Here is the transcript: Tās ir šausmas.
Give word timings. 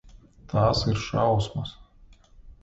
Tās 0.53 0.81
ir 0.93 0.97
šausmas. 1.03 1.75